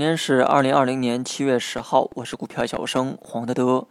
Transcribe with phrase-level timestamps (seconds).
[0.00, 3.86] 今天是二零二零年七月十号，我是股票小生黄德德。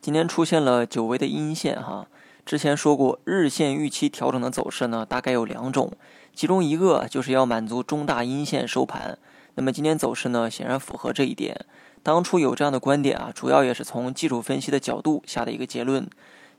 [0.00, 2.06] 今天出现了久违的阴线哈。
[2.46, 5.92] 之前说过，日线预期调整的走势呢，大概有两种，
[6.34, 9.18] 其中一个就是要满足中大阴线收盘。
[9.56, 11.66] 那么今天走势呢，显然符合这一点。
[12.02, 16.08] 当初有这样的观点啊，主要也是从技术分析的角度下的一个结论。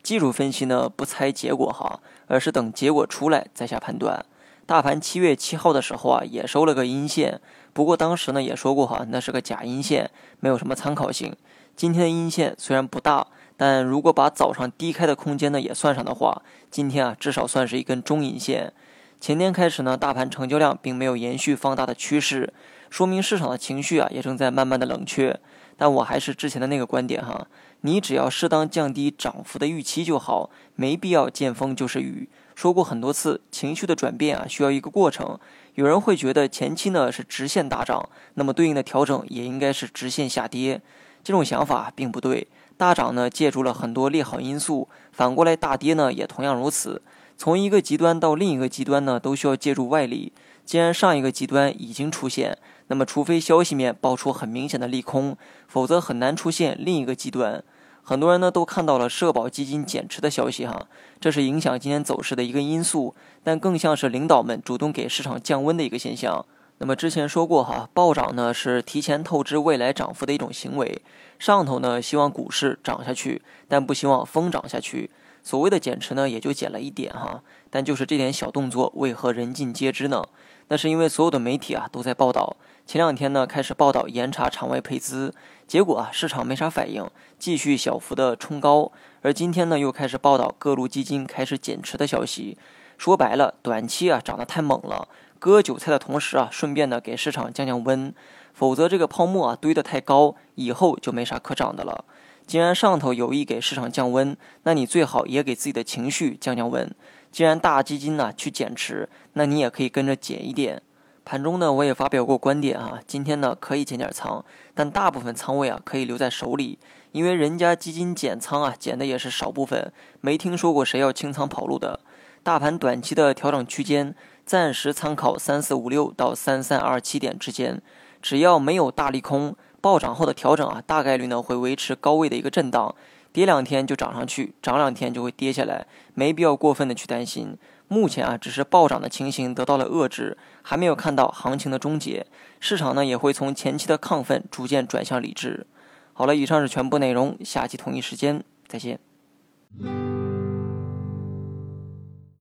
[0.04, 4.24] 技术分析呢，不猜结果哈，而是等结果出来再下判断。
[4.72, 7.42] 大盘七月七号的时候啊，也收了个阴线，
[7.74, 10.10] 不过当时呢也说过哈，那是个假阴线，
[10.40, 11.36] 没有什么参考性。
[11.76, 18.72] 今天的阴线虽然不大，但如果把早上低开的空间呢也算上的话，今天啊至少算是一根中阴线。
[19.20, 22.54] 前天开始呢，大盘成交量并没有延续放大的趋势，
[22.90, 25.38] 说明市场的情绪啊也正在慢慢的冷却。
[25.76, 27.46] 但我还是之前的那个观点哈，
[27.82, 32.30] 你只要适当降低涨幅的预期就好，没必要见风就是雨。
[32.56, 35.40] 说过很多次，情绪的转变啊，需要一个过程。
[35.76, 40.82] 有人会觉得前期呢是直线大涨，那么对应的调整也应该是直线下跌。
[41.24, 42.48] 这种想法并不对。
[42.78, 47.02] 大涨呢借助了很多利好因素，反过来大跌呢也同样如此。
[47.38, 50.32] 从一个极端到另一个极端呢，都需要借助外力。
[50.66, 55.36] 既然上一个极端已经出现，那么除非消息面爆出很明显的利空，
[55.68, 57.64] 否则很难出现另一个极端。
[58.04, 60.88] 很多人呢都看到了社保基金减持的消息哈，
[61.20, 66.46] 这是影响今天走势的一个因素，但更像是领导们主动给市场降温的一个现象。
[66.80, 71.02] 那么之前说过哈，暴涨呢是提前透支未来涨幅的一种行为，
[71.38, 75.12] 上头呢希望股市涨下去，但不希望疯涨下去。
[75.44, 80.24] 所谓的减持呢也就减了一点哈，但就是这点小动作为何人尽皆知呢？
[80.70, 82.58] 那是因为所有的媒体啊都在报道。
[82.86, 85.34] 前两天呢开始报道严查场外配资，
[85.66, 88.92] 结果啊市场没啥反应，继续小幅的冲高。
[89.22, 92.58] 而今天呢又开始报道各路基金开始减持的消息，
[92.98, 95.08] 说白了，短期啊涨得太猛了，
[95.40, 98.14] 割韭菜的同时啊顺便呢给市场降降温，
[98.54, 102.04] 否则这个泡沫啊堆得太高，以后就没啥可涨的了。
[102.46, 106.94] 既然上头有意给市场降温，那你最好也给自己的情绪降降温。
[107.32, 110.82] 既然大基金呢去减持，那你也可以跟着减一点。
[111.24, 114.44] 盘中呢，我也发表过观点啊，今天呢可以减点仓，
[114.74, 116.80] 但大部分仓位啊可以留在手里，
[117.12, 122.00] 因为人家基金减仓啊减的也是少部分，没听说过谁要清仓跑路的。
[122.44, 124.16] 大盘短期的调整区间，
[124.46, 127.80] 暂时参考三四五六到三三二七点之间，
[128.22, 132.96] 只要没有大利空，暴涨后的调整啊，大概率呢会维持高位的一个震荡，
[133.34, 137.58] 跌两天就涨上去，涨两天就会跌下来，没必要过分的去担心。
[137.88, 142.26] 目前啊，只是暴涨的情形得到了遏制，还没有看到行情的终结。
[142.60, 145.66] 市场呢，也会从前期的亢奋逐渐转向理智。
[146.14, 149.00] 好了，以上是全部内容，下期同一时间再见。